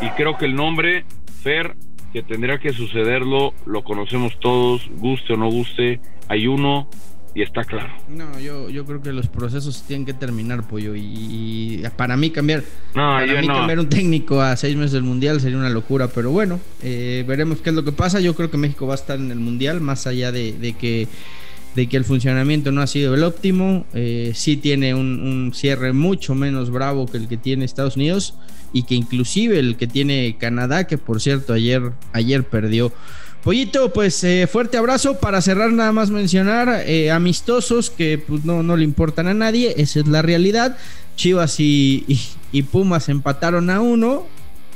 y 0.00 0.08
creo 0.10 0.36
que 0.38 0.46
el 0.46 0.54
nombre 0.54 1.04
Fer 1.42 1.76
que 2.12 2.22
tendría 2.22 2.58
que 2.58 2.72
sucederlo, 2.72 3.54
lo 3.66 3.82
conocemos 3.82 4.38
todos, 4.40 4.88
guste 4.96 5.34
o 5.34 5.36
no 5.36 5.50
guste, 5.50 6.00
hay 6.28 6.46
uno 6.46 6.88
y 7.34 7.42
está 7.42 7.64
claro. 7.64 7.92
No, 8.08 8.40
yo, 8.40 8.70
yo 8.70 8.84
creo 8.84 9.00
que 9.00 9.12
los 9.12 9.28
procesos 9.28 9.84
tienen 9.86 10.04
que 10.04 10.14
terminar, 10.14 10.66
pollo. 10.66 10.94
Y, 10.96 11.82
para 11.96 12.16
mí 12.16 12.30
cambiar, 12.30 12.64
para 12.92 13.40
mí 13.40 13.46
cambiar 13.46 13.78
un 13.78 13.88
técnico 13.88 14.40
a 14.40 14.56
seis 14.56 14.76
meses 14.76 14.92
del 14.92 15.04
mundial 15.04 15.40
sería 15.40 15.58
una 15.58 15.70
locura. 15.70 16.08
Pero 16.08 16.30
bueno, 16.32 16.58
eh, 16.82 17.24
veremos 17.26 17.60
qué 17.60 17.70
es 17.70 17.76
lo 17.76 17.84
que 17.84 17.92
pasa. 17.92 18.20
Yo 18.20 18.34
creo 18.34 18.50
que 18.50 18.56
México 18.56 18.86
va 18.86 18.94
a 18.94 18.96
estar 18.96 19.18
en 19.18 19.30
el 19.30 19.38
mundial, 19.38 19.80
más 19.80 20.06
allá 20.06 20.32
de, 20.32 20.74
que 20.78 21.06
de 21.74 21.88
que 21.88 21.96
el 21.96 22.04
funcionamiento 22.04 22.72
no 22.72 22.82
ha 22.82 22.86
sido 22.86 23.14
el 23.14 23.22
óptimo. 23.22 23.86
Eh, 23.94 24.32
sí 24.34 24.56
tiene 24.56 24.94
un, 24.94 25.52
cierre 25.54 25.92
mucho 25.92 26.34
menos 26.34 26.70
bravo 26.70 27.06
que 27.06 27.18
el 27.18 27.28
que 27.28 27.36
tiene 27.36 27.64
Estados 27.64 27.96
Unidos 27.96 28.34
y 28.72 28.84
que 28.84 28.94
inclusive 28.94 29.58
el 29.58 29.76
que 29.76 29.86
tiene 29.86 30.36
Canadá, 30.38 30.84
que 30.84 30.98
por 30.98 31.20
cierto 31.20 31.52
ayer, 31.52 31.92
ayer 32.12 32.44
perdió. 32.44 32.92
Pollito, 33.42 33.90
pues 33.92 34.22
eh, 34.22 34.46
fuerte 34.50 34.76
abrazo. 34.76 35.18
Para 35.18 35.40
cerrar, 35.40 35.72
nada 35.72 35.92
más 35.92 36.10
mencionar 36.10 36.82
eh, 36.86 37.10
amistosos 37.10 37.88
que 37.88 38.18
pues, 38.18 38.44
no, 38.44 38.62
no 38.62 38.76
le 38.76 38.84
importan 38.84 39.28
a 39.28 39.34
nadie, 39.34 39.74
esa 39.78 40.00
es 40.00 40.06
la 40.06 40.20
realidad. 40.20 40.76
Chivas 41.16 41.56
y, 41.58 42.18
Pumas 42.70 43.08
empataron 43.08 43.70
a 43.70 43.80
uno. 43.80 44.26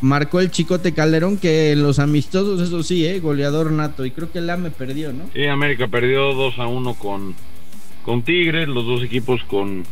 Marcó 0.05 0.41
el 0.41 0.51
Chicote 0.51 0.93
Calderón 0.93 1.39
que 1.39 1.73
en 1.73 1.83
los 1.83 1.99
amistosos, 1.99 2.61
eso 2.61 2.83
sí, 2.83 3.07
eh, 3.07 3.21
goleador 3.21 3.73
nato. 3.73 4.05
Y 4.05 4.11
creo 4.11 4.31
que 4.31 4.39
el 4.39 4.51
AME 4.51 4.71
perdió, 4.71 5.15
¿no? 5.15 5.31
Sí, 5.33 5.47
América 5.47 5.89
perdió 5.89 6.35
2 6.35 6.59
a 6.59 6.67
1 6.67 6.95
con, 6.95 7.35
con 8.05 8.23
Tigres, 8.23 8.69
los 8.69 8.85
dos 8.85 9.03
equipos 9.03 9.43
con, 9.45 9.85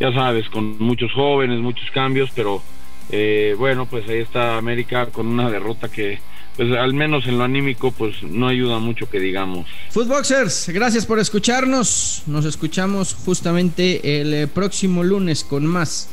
ya 0.00 0.10
sabes, 0.14 0.48
con 0.48 0.78
muchos 0.78 1.12
jóvenes, 1.12 1.60
muchos 1.60 1.90
cambios, 1.90 2.30
pero 2.34 2.62
eh, 3.10 3.54
bueno, 3.58 3.84
pues 3.84 4.08
ahí 4.08 4.20
está 4.20 4.56
América 4.56 5.06
con 5.06 5.26
una 5.26 5.50
derrota 5.50 5.90
que, 5.90 6.18
pues 6.56 6.72
al 6.72 6.94
menos 6.94 7.26
en 7.26 7.36
lo 7.36 7.44
anímico, 7.44 7.92
pues 7.92 8.22
no 8.22 8.48
ayuda 8.48 8.78
mucho 8.78 9.10
que 9.10 9.20
digamos. 9.20 9.66
Footboxers, 9.90 10.70
gracias 10.70 11.04
por 11.04 11.18
escucharnos. 11.18 12.22
Nos 12.26 12.46
escuchamos 12.46 13.12
justamente 13.12 14.22
el 14.22 14.32
eh, 14.32 14.46
próximo 14.46 15.04
lunes 15.04 15.44
con 15.44 15.66
más 15.66 16.08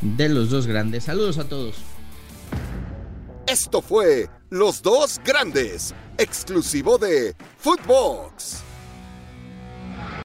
de 0.00 0.28
los 0.28 0.50
dos 0.50 0.66
grandes. 0.66 1.04
Saludos 1.04 1.38
a 1.38 1.48
todos. 1.48 1.89
Esto 3.50 3.82
fue 3.82 4.28
Los 4.48 4.80
Dos 4.80 5.20
Grandes, 5.24 5.92
exclusivo 6.18 6.98
de 6.98 7.34
Footbox. 7.58 8.62